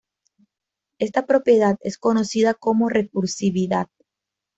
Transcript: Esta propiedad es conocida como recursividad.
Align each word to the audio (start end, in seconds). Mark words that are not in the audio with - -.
Esta 0.99 1.27
propiedad 1.27 1.77
es 1.81 1.99
conocida 1.99 2.55
como 2.55 2.89
recursividad. 2.89 3.87